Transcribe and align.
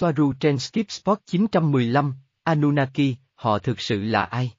Soaru 0.00 0.32
trên 0.32 0.58
Skip 0.58 0.90
Spot 0.90 1.18
915, 1.26 2.14
Anunnaki, 2.44 3.16
họ 3.34 3.58
thực 3.58 3.80
sự 3.80 4.02
là 4.02 4.24
ai? 4.24 4.52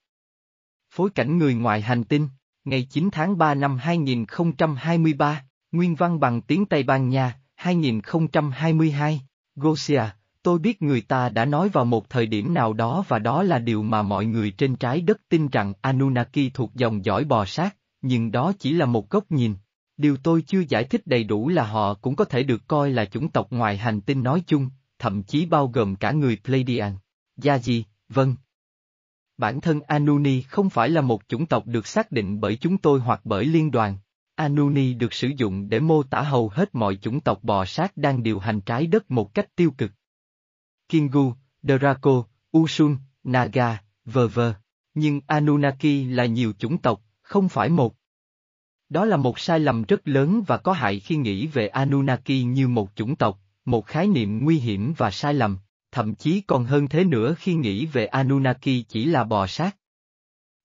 Phối 0.94 1.10
cảnh 1.10 1.38
người 1.38 1.54
ngoài 1.54 1.82
hành 1.82 2.04
tinh, 2.04 2.28
ngày 2.64 2.88
9 2.90 3.10
tháng 3.12 3.38
3 3.38 3.54
năm 3.54 3.78
2023, 3.78 5.44
nguyên 5.72 5.96
văn 5.96 6.20
bằng 6.20 6.42
tiếng 6.42 6.66
Tây 6.66 6.84
Ban 6.84 7.10
Nha, 7.10 7.40
2022, 7.56 9.22
Gosia, 9.56 10.04
tôi 10.44 10.60
biết 10.60 10.82
người 10.82 11.02
ta 11.02 11.30
đã 11.30 11.46
nói 11.46 11.70
vào 11.70 11.86
một 11.86 12.10
thời 12.10 12.26
điểm 12.26 12.54
nào 12.54 12.74
đó 12.74 13.04
và 13.08 13.20
đó 13.20 13.44
là 13.44 13.60
điều 13.60 13.84
mà 13.84 14.02
mọi 14.02 14.26
người 14.26 14.52
trên 14.52 14.76
trái 14.76 15.02
đất 15.02 15.22
tin 15.30 15.48
rằng 15.48 15.74
Anunnaki 15.82 16.54
thuộc 16.54 16.74
dòng 16.76 17.06
dõi 17.06 17.24
bò 17.24 17.46
sát, 17.46 17.76
nhưng 18.02 18.32
đó 18.32 18.54
chỉ 18.60 18.74
là 18.74 18.86
một 18.86 19.10
góc 19.10 19.32
nhìn. 19.32 19.56
Điều 19.98 20.18
tôi 20.18 20.42
chưa 20.42 20.64
giải 20.70 20.84
thích 20.84 21.08
đầy 21.08 21.24
đủ 21.24 21.50
là 21.50 21.64
họ 21.64 21.94
cũng 21.94 22.16
có 22.16 22.26
thể 22.26 22.44
được 22.44 22.68
coi 22.68 22.92
là 22.92 23.06
chủng 23.06 23.30
tộc 23.30 23.48
ngoài 23.50 23.78
hành 23.78 24.02
tinh 24.02 24.24
nói 24.24 24.44
chung, 24.48 24.70
thậm 25.02 25.24
chí 25.24 25.46
bao 25.46 25.68
gồm 25.68 25.96
cả 25.96 26.12
người 26.12 26.38
Pleiadian. 26.44 26.96
Gia 27.38 27.58
gì, 27.58 27.86
vâng. 28.10 28.36
Bản 29.38 29.62
thân 29.62 29.82
Anuni 29.82 30.42
không 30.42 30.70
phải 30.70 30.90
là 30.90 31.02
một 31.02 31.22
chủng 31.28 31.46
tộc 31.46 31.68
được 31.68 31.88
xác 31.88 32.12
định 32.12 32.40
bởi 32.40 32.56
chúng 32.56 32.78
tôi 32.78 33.00
hoặc 33.00 33.22
bởi 33.24 33.46
liên 33.46 33.72
đoàn. 33.72 33.98
Anuni 34.36 34.94
được 34.94 35.14
sử 35.14 35.28
dụng 35.38 35.70
để 35.70 35.80
mô 35.80 36.04
tả 36.04 36.22
hầu 36.22 36.50
hết 36.50 36.76
mọi 36.76 36.96
chủng 36.96 37.20
tộc 37.20 37.44
bò 37.44 37.66
sát 37.66 37.98
đang 37.98 38.24
điều 38.24 38.40
hành 38.40 38.62
trái 38.62 38.88
đất 38.88 39.12
một 39.12 39.34
cách 39.34 39.56
tiêu 39.56 39.72
cực. 39.78 39.92
Kingu, 40.90 41.34
Draco, 41.64 42.24
Usun, 42.58 42.98
Naga, 43.24 43.82
v.v. 44.06 44.40
Nhưng 44.94 45.22
Anunnaki 45.28 46.08
là 46.10 46.26
nhiều 46.26 46.54
chủng 46.54 46.78
tộc, 46.78 47.02
không 47.22 47.50
phải 47.50 47.70
một. 47.70 47.96
Đó 48.90 49.06
là 49.06 49.18
một 49.18 49.40
sai 49.40 49.60
lầm 49.60 49.84
rất 49.84 50.08
lớn 50.08 50.44
và 50.48 50.58
có 50.58 50.74
hại 50.74 51.00
khi 51.00 51.16
nghĩ 51.16 51.48
về 51.48 51.68
Anunnaki 51.68 52.46
như 52.46 52.68
một 52.68 52.96
chủng 52.96 53.16
tộc, 53.16 53.40
một 53.66 53.86
khái 53.86 54.08
niệm 54.08 54.44
nguy 54.44 54.60
hiểm 54.60 54.94
và 54.98 55.12
sai 55.12 55.34
lầm, 55.34 55.58
thậm 55.92 56.16
chí 56.16 56.42
còn 56.42 56.66
hơn 56.66 56.88
thế 56.88 57.04
nữa 57.04 57.36
khi 57.40 57.54
nghĩ 57.54 57.86
về 57.86 58.06
Anunnaki 58.06 58.84
chỉ 58.88 59.06
là 59.06 59.24
bò 59.24 59.48
sát. 59.48 59.78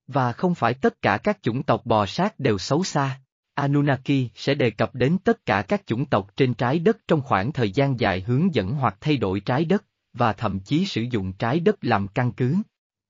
Và 0.06 0.32
không 0.32 0.54
phải 0.54 0.74
tất 0.74 1.02
cả 1.02 1.18
các 1.22 1.42
chủng 1.42 1.62
tộc 1.62 1.86
bò 1.86 2.06
sát 2.06 2.40
đều 2.40 2.58
xấu 2.58 2.84
xa. 2.84 3.20
Anunnaki 3.54 4.28
sẽ 4.34 4.54
đề 4.54 4.70
cập 4.70 4.94
đến 4.94 5.18
tất 5.24 5.46
cả 5.46 5.62
các 5.68 5.86
chủng 5.86 6.04
tộc 6.06 6.36
trên 6.36 6.54
trái 6.54 6.78
đất 6.78 6.98
trong 7.08 7.22
khoảng 7.22 7.52
thời 7.52 7.70
gian 7.70 8.00
dài 8.00 8.20
hướng 8.20 8.54
dẫn 8.54 8.72
hoặc 8.72 8.96
thay 9.00 9.16
đổi 9.16 9.40
trái 9.40 9.64
đất, 9.64 9.84
và 10.12 10.32
thậm 10.32 10.60
chí 10.60 10.86
sử 10.86 11.02
dụng 11.10 11.32
trái 11.32 11.60
đất 11.60 11.76
làm 11.80 12.08
căn 12.08 12.32
cứ. 12.32 12.56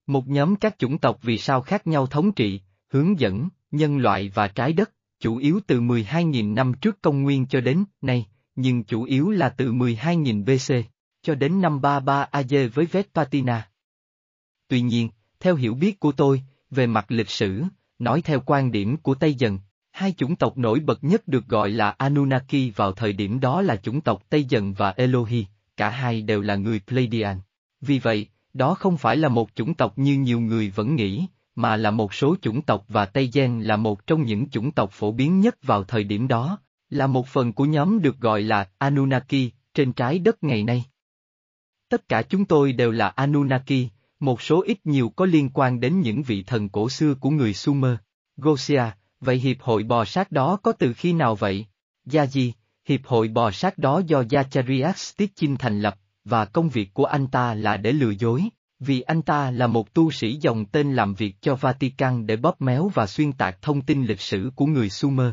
Một 0.06 0.28
nhóm 0.28 0.56
các 0.56 0.78
chủng 0.78 0.98
tộc 0.98 1.18
vì 1.22 1.38
sao 1.38 1.60
khác 1.60 1.86
nhau 1.86 2.06
thống 2.06 2.32
trị, 2.32 2.60
hướng 2.92 3.20
dẫn, 3.20 3.48
nhân 3.70 3.98
loại 3.98 4.30
và 4.34 4.48
trái 4.48 4.72
đất, 4.72 4.90
chủ 5.20 5.36
yếu 5.36 5.60
từ 5.66 5.80
12.000 5.80 6.54
năm 6.54 6.72
trước 6.80 7.02
công 7.02 7.22
nguyên 7.22 7.46
cho 7.46 7.60
đến 7.60 7.84
nay, 8.00 8.26
nhưng 8.56 8.84
chủ 8.84 9.02
yếu 9.02 9.30
là 9.30 9.48
từ 9.48 9.72
12.000 9.72 10.44
BC, 10.44 10.90
cho 11.22 11.34
đến 11.34 11.60
năm 11.60 11.80
33 11.80 12.22
AD 12.30 12.54
với 12.74 12.86
Vespatina. 12.86 13.68
Tuy 14.68 14.80
nhiên, 14.80 15.08
theo 15.40 15.54
hiểu 15.54 15.74
biết 15.74 16.00
của 16.00 16.12
tôi, 16.12 16.42
về 16.70 16.86
mặt 16.86 17.06
lịch 17.08 17.30
sử, 17.30 17.62
nói 17.98 18.22
theo 18.22 18.40
quan 18.46 18.72
điểm 18.72 18.96
của 18.96 19.14
Tây 19.14 19.34
Dần, 19.34 19.58
hai 19.92 20.12
chủng 20.12 20.36
tộc 20.36 20.58
nổi 20.58 20.80
bật 20.80 21.04
nhất 21.04 21.28
được 21.28 21.48
gọi 21.48 21.70
là 21.70 21.90
Anunnaki 21.90 22.74
vào 22.76 22.92
thời 22.92 23.12
điểm 23.12 23.40
đó 23.40 23.62
là 23.62 23.76
chủng 23.76 24.00
tộc 24.00 24.22
Tây 24.28 24.44
Dần 24.44 24.72
và 24.72 24.90
Elohi, 24.90 25.46
cả 25.76 25.90
hai 25.90 26.22
đều 26.22 26.40
là 26.40 26.56
người 26.56 26.80
Pleiadian. 26.86 27.40
Vì 27.80 27.98
vậy, 27.98 28.28
đó 28.54 28.74
không 28.74 28.96
phải 28.96 29.16
là 29.16 29.28
một 29.28 29.50
chủng 29.54 29.74
tộc 29.74 29.98
như 29.98 30.18
nhiều 30.18 30.40
người 30.40 30.70
vẫn 30.70 30.96
nghĩ, 30.96 31.26
mà 31.54 31.76
là 31.76 31.90
một 31.90 32.14
số 32.14 32.36
chủng 32.42 32.62
tộc 32.62 32.84
và 32.88 33.06
Tây 33.06 33.30
Gen 33.32 33.60
là 33.60 33.76
một 33.76 34.06
trong 34.06 34.22
những 34.22 34.50
chủng 34.50 34.72
tộc 34.72 34.90
phổ 34.92 35.12
biến 35.12 35.40
nhất 35.40 35.56
vào 35.62 35.84
thời 35.84 36.04
điểm 36.04 36.28
đó, 36.28 36.58
là 36.90 37.06
một 37.06 37.26
phần 37.26 37.52
của 37.52 37.64
nhóm 37.64 38.02
được 38.02 38.18
gọi 38.18 38.42
là 38.42 38.68
Anunnaki 38.78 39.50
trên 39.74 39.92
trái 39.92 40.18
đất 40.18 40.44
ngày 40.44 40.64
nay. 40.64 40.84
Tất 41.88 42.08
cả 42.08 42.22
chúng 42.22 42.44
tôi 42.44 42.72
đều 42.72 42.90
là 42.90 43.08
Anunnaki, 43.08 43.88
một 44.20 44.42
số 44.42 44.62
ít 44.62 44.78
nhiều 44.84 45.08
có 45.08 45.26
liên 45.26 45.50
quan 45.54 45.80
đến 45.80 46.00
những 46.00 46.22
vị 46.22 46.42
thần 46.42 46.68
cổ 46.68 46.88
xưa 46.88 47.14
của 47.14 47.30
người 47.30 47.54
Sumer. 47.54 47.96
Gosia, 48.36 48.82
vậy 49.20 49.36
hiệp 49.36 49.60
hội 49.60 49.82
bò 49.82 50.04
sát 50.04 50.32
đó 50.32 50.56
có 50.62 50.72
từ 50.72 50.92
khi 50.92 51.12
nào 51.12 51.34
vậy? 51.34 51.66
Gia 52.04 52.26
hiệp 52.84 53.00
hội 53.04 53.28
bò 53.28 53.50
sát 53.50 53.78
đó 53.78 54.02
do 54.06 54.22
Zacharias 54.22 54.92
Stitchin 54.92 55.56
thành 55.56 55.80
lập, 55.80 55.98
và 56.24 56.44
công 56.44 56.68
việc 56.68 56.94
của 56.94 57.04
anh 57.04 57.26
ta 57.26 57.54
là 57.54 57.76
để 57.76 57.92
lừa 57.92 58.10
dối, 58.10 58.44
vì 58.78 59.00
anh 59.00 59.22
ta 59.22 59.50
là 59.50 59.66
một 59.66 59.94
tu 59.94 60.10
sĩ 60.10 60.36
dòng 60.36 60.64
tên 60.64 60.94
làm 60.94 61.14
việc 61.14 61.36
cho 61.40 61.54
Vatican 61.54 62.26
để 62.26 62.36
bóp 62.36 62.60
méo 62.60 62.90
và 62.94 63.06
xuyên 63.06 63.32
tạc 63.32 63.62
thông 63.62 63.82
tin 63.82 64.04
lịch 64.04 64.20
sử 64.20 64.50
của 64.56 64.66
người 64.66 64.90
Sumer. 64.90 65.30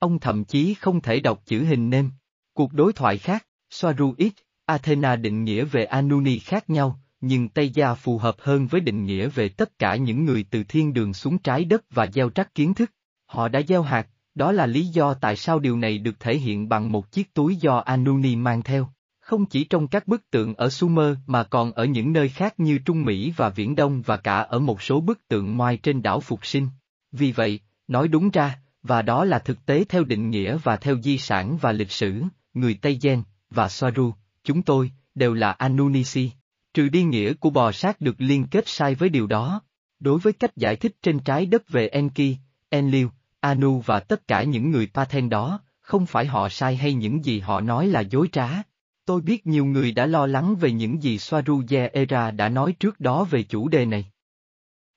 Ông 0.00 0.18
thậm 0.18 0.44
chí 0.44 0.74
không 0.74 1.00
thể 1.00 1.20
đọc 1.20 1.42
chữ 1.46 1.64
hình 1.64 1.90
nêm. 1.90 2.10
Cuộc 2.54 2.72
đối 2.72 2.92
thoại 2.92 3.18
khác, 3.18 3.46
Soaruit, 3.70 4.32
Athena 4.66 5.16
định 5.16 5.44
nghĩa 5.44 5.64
về 5.64 5.84
Anuni 5.84 6.38
khác 6.38 6.70
nhau, 6.70 7.00
nhưng 7.20 7.48
Tây 7.48 7.70
Gia 7.70 7.94
phù 7.94 8.18
hợp 8.18 8.36
hơn 8.38 8.66
với 8.66 8.80
định 8.80 9.04
nghĩa 9.04 9.28
về 9.28 9.48
tất 9.48 9.78
cả 9.78 9.96
những 9.96 10.24
người 10.24 10.44
từ 10.50 10.64
thiên 10.64 10.92
đường 10.92 11.14
xuống 11.14 11.38
trái 11.38 11.64
đất 11.64 11.84
và 11.90 12.06
gieo 12.06 12.30
trắc 12.30 12.54
kiến 12.54 12.74
thức. 12.74 12.92
Họ 13.26 13.48
đã 13.48 13.62
gieo 13.68 13.82
hạt, 13.82 14.06
đó 14.34 14.52
là 14.52 14.66
lý 14.66 14.86
do 14.86 15.14
tại 15.14 15.36
sao 15.36 15.58
điều 15.58 15.76
này 15.76 15.98
được 15.98 16.20
thể 16.20 16.38
hiện 16.38 16.68
bằng 16.68 16.92
một 16.92 17.12
chiếc 17.12 17.34
túi 17.34 17.56
do 17.56 17.76
Anuni 17.76 18.36
mang 18.36 18.62
theo. 18.62 18.88
Không 19.20 19.46
chỉ 19.46 19.64
trong 19.64 19.88
các 19.88 20.08
bức 20.08 20.30
tượng 20.30 20.54
ở 20.54 20.70
Sumer 20.70 21.16
mà 21.26 21.44
còn 21.44 21.72
ở 21.72 21.84
những 21.84 22.12
nơi 22.12 22.28
khác 22.28 22.60
như 22.60 22.78
Trung 22.78 23.04
Mỹ 23.04 23.32
và 23.36 23.48
Viễn 23.48 23.74
Đông 23.74 24.02
và 24.02 24.16
cả 24.16 24.36
ở 24.36 24.58
một 24.58 24.82
số 24.82 25.00
bức 25.00 25.28
tượng 25.28 25.56
ngoài 25.56 25.76
trên 25.76 26.02
đảo 26.02 26.20
Phục 26.20 26.46
Sinh. 26.46 26.68
Vì 27.12 27.32
vậy, 27.32 27.60
nói 27.88 28.08
đúng 28.08 28.30
ra, 28.30 28.58
và 28.82 29.02
đó 29.02 29.24
là 29.24 29.38
thực 29.38 29.66
tế 29.66 29.84
theo 29.88 30.04
định 30.04 30.30
nghĩa 30.30 30.56
và 30.56 30.76
theo 30.76 31.00
di 31.02 31.18
sản 31.18 31.56
và 31.60 31.72
lịch 31.72 31.90
sử, 31.90 32.22
người 32.54 32.78
Tây 32.82 32.98
Gen, 33.02 33.22
và 33.50 33.68
Soaru, 33.68 34.12
chúng 34.44 34.62
tôi, 34.62 34.90
đều 35.14 35.34
là 35.34 35.50
Anunnisi, 35.50 36.30
Trừ 36.74 36.88
đi 36.88 37.02
nghĩa 37.02 37.34
của 37.34 37.50
bò 37.50 37.72
sát 37.72 38.00
được 38.00 38.14
liên 38.18 38.46
kết 38.46 38.68
sai 38.68 38.94
với 38.94 39.08
điều 39.08 39.26
đó. 39.26 39.62
Đối 40.00 40.18
với 40.18 40.32
cách 40.32 40.56
giải 40.56 40.76
thích 40.76 40.96
trên 41.02 41.18
trái 41.18 41.46
đất 41.46 41.68
về 41.68 41.88
Enki, 41.88 42.36
Enlil, 42.68 43.06
Anu 43.40 43.80
và 43.80 44.00
tất 44.00 44.28
cả 44.28 44.42
những 44.42 44.70
người 44.70 44.88
Pathen 44.94 45.28
đó, 45.28 45.60
không 45.80 46.06
phải 46.06 46.26
họ 46.26 46.48
sai 46.48 46.76
hay 46.76 46.94
những 46.94 47.24
gì 47.24 47.40
họ 47.40 47.60
nói 47.60 47.86
là 47.86 48.00
dối 48.00 48.28
trá. 48.32 48.62
Tôi 49.04 49.20
biết 49.20 49.46
nhiều 49.46 49.64
người 49.64 49.92
đã 49.92 50.06
lo 50.06 50.26
lắng 50.26 50.56
về 50.56 50.72
những 50.72 51.02
gì 51.02 51.16
Swaruja 51.16 51.90
Era 51.92 52.30
đã 52.30 52.48
nói 52.48 52.72
trước 52.80 53.00
đó 53.00 53.24
về 53.24 53.42
chủ 53.42 53.68
đề 53.68 53.86
này. 53.86 54.10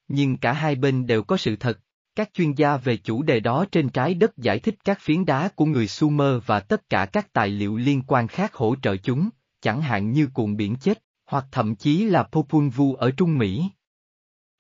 Nhưng 0.08 0.38
cả 0.38 0.54
hai 0.54 0.76
bên 0.76 1.08
đều 1.08 1.24
có 1.24 1.38
sự 1.38 1.56
thật, 1.56 1.80
các 2.16 2.34
chuyên 2.34 2.54
gia 2.54 2.78
về 2.78 2.98
chủ 2.98 3.24
đề 3.24 3.40
đó 3.40 3.66
trên 3.72 3.90
trái 3.90 4.14
đất 4.14 4.38
giải 4.38 4.60
thích 4.60 4.76
các 4.86 5.00
phiến 5.02 5.26
đá 5.26 5.50
của 5.50 5.66
người 5.66 5.88
Sumer 5.88 6.44
và 6.46 6.60
tất 6.60 6.90
cả 6.90 7.06
các 7.06 7.34
tài 7.34 7.50
liệu 7.50 7.78
liên 7.78 8.02
quan 8.08 8.28
khác 8.28 8.54
hỗ 8.54 8.76
trợ 8.82 8.98
chúng, 8.98 9.30
chẳng 9.62 9.82
hạn 9.82 10.12
như 10.12 10.28
cuộn 10.34 10.56
biển 10.56 10.76
chết, 10.76 11.04
hoặc 11.26 11.46
thậm 11.52 11.76
chí 11.76 12.06
là 12.06 12.24
Popol 12.24 12.68
Vuh 12.68 12.98
ở 12.98 13.12
Trung 13.12 13.38
Mỹ. 13.38 13.70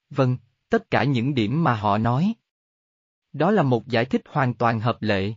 Vâng, 0.09 0.37
tất 0.69 0.91
cả 0.91 1.03
những 1.03 1.33
điểm 1.33 1.63
mà 1.63 1.75
họ 1.75 1.97
nói. 1.97 2.33
Đó 3.33 3.51
là 3.51 3.63
một 3.63 3.87
giải 3.87 4.05
thích 4.05 4.21
hoàn 4.25 4.53
toàn 4.53 4.79
hợp 4.79 5.01
lệ. 5.01 5.33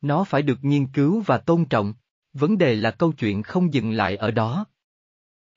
Nó 0.00 0.24
phải 0.24 0.42
được 0.42 0.58
nghiên 0.62 0.86
cứu 0.86 1.22
và 1.26 1.38
tôn 1.38 1.64
trọng, 1.64 1.94
vấn 2.32 2.58
đề 2.58 2.74
là 2.74 2.90
câu 2.90 3.12
chuyện 3.12 3.42
không 3.42 3.74
dừng 3.74 3.90
lại 3.90 4.16
ở 4.16 4.30
đó. 4.30 4.66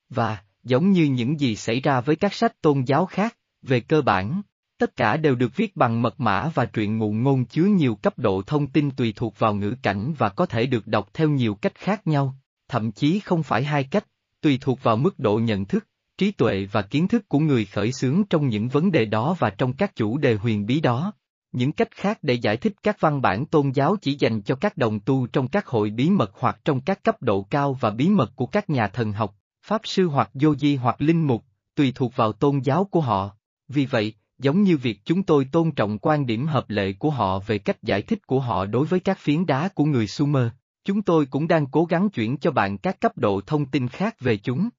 Và, 0.10 0.44
giống 0.64 0.92
như 0.92 1.04
những 1.04 1.40
gì 1.40 1.56
xảy 1.56 1.80
ra 1.80 2.02
với 2.02 2.16
các 2.16 2.34
sách 2.34 2.62
tôn 2.62 2.84
giáo 2.84 3.06
khác, 3.06 3.38
về 3.62 3.80
cơ 3.80 4.02
bản, 4.02 4.42
tất 4.82 4.96
cả 4.96 5.18
đều 5.18 5.36
được 5.36 5.56
viết 5.56 5.76
bằng 5.76 6.02
mật 6.02 6.20
mã 6.20 6.50
và 6.54 6.66
truyện 6.66 6.98
ngụ 6.98 7.12
ngôn 7.12 7.46
chứa 7.46 7.64
nhiều 7.64 7.96
cấp 7.96 8.20
độ 8.20 8.42
thông 8.42 8.68
tin 8.68 8.92
tùy 8.92 9.14
thuộc 9.16 9.40
vào 9.40 9.54
ngữ 9.54 9.76
cảnh 9.82 10.14
và 10.18 10.30
có 10.30 10.46
thể 10.46 10.66
được 10.66 10.88
đọc 10.88 11.10
theo 11.14 11.30
nhiều 11.30 11.56
cách 11.56 11.76
khác 11.76 12.08
nhau, 12.08 12.36
thậm 12.68 12.92
chí 12.92 13.20
không 13.20 13.44
phải 13.44 13.64
hai 13.64 13.84
cách, 13.84 14.08
tùy 14.42 14.58
thuộc 14.62 14.84
vào 14.84 14.98
mức 14.98 15.20
độ 15.20 15.40
nhận 15.40 15.66
thức, 15.66 15.88
trí 16.18 16.32
tuệ 16.32 16.68
và 16.72 16.82
kiến 16.82 17.08
thức 17.08 17.30
của 17.30 17.40
người 17.40 17.66
khởi 17.66 17.92
xướng 17.92 18.24
trong 18.30 18.48
những 18.48 18.68
vấn 18.68 18.92
đề 18.92 19.06
đó 19.06 19.36
và 19.40 19.50
trong 19.50 19.74
các 19.74 19.96
chủ 19.96 20.18
đề 20.18 20.36
huyền 20.36 20.66
bí 20.66 20.80
đó. 20.82 21.14
Những 21.52 21.72
cách 21.72 21.92
khác 21.92 22.20
để 22.22 22.34
giải 22.34 22.58
thích 22.58 22.74
các 22.84 22.98
văn 23.00 23.22
bản 23.22 23.46
tôn 23.46 23.72
giáo 23.72 23.96
chỉ 24.02 24.16
dành 24.20 24.42
cho 24.42 24.56
các 24.56 24.78
đồng 24.78 25.00
tu 25.00 25.28
trong 25.28 25.48
các 25.48 25.68
hội 25.68 25.90
bí 25.90 26.10
mật 26.10 26.32
hoặc 26.34 26.60
trong 26.66 26.82
các 26.82 27.04
cấp 27.04 27.22
độ 27.22 27.48
cao 27.50 27.78
và 27.80 27.90
bí 27.90 28.10
mật 28.10 28.32
của 28.36 28.46
các 28.46 28.70
nhà 28.70 28.88
thần 28.88 29.12
học, 29.12 29.36
pháp 29.66 29.82
sư 29.84 30.08
hoặc 30.08 30.30
vô 30.34 30.56
di 30.56 30.76
hoặc 30.76 31.02
linh 31.02 31.28
mục, 31.28 31.46
tùy 31.76 31.92
thuộc 31.96 32.16
vào 32.16 32.32
tôn 32.32 32.60
giáo 32.60 32.84
của 32.84 33.02
họ. 33.02 33.32
Vì 33.68 33.86
vậy, 33.86 34.14
giống 34.42 34.64
như 34.64 34.78
việc 34.78 35.00
chúng 35.06 35.24
tôi 35.24 35.46
tôn 35.52 35.72
trọng 35.72 35.98
quan 35.98 36.26
điểm 36.26 36.48
hợp 36.48 36.70
lệ 36.70 36.94
của 36.94 37.10
họ 37.10 37.40
về 37.40 37.58
cách 37.58 37.84
giải 37.84 38.02
thích 38.02 38.28
của 38.28 38.40
họ 38.40 38.66
đối 38.66 38.86
với 38.86 39.00
các 39.00 39.20
phiến 39.20 39.46
đá 39.46 39.68
của 39.68 39.86
người 39.86 40.08
Sumer, 40.08 40.48
chúng 40.84 41.02
tôi 41.02 41.26
cũng 41.26 41.48
đang 41.48 41.68
cố 41.72 41.86
gắng 41.86 42.10
chuyển 42.10 42.38
cho 42.38 42.52
bạn 42.52 42.78
các 42.78 43.00
cấp 43.02 43.18
độ 43.18 43.42
thông 43.42 43.66
tin 43.66 43.88
khác 43.88 44.20
về 44.20 44.38
chúng. 44.38 44.70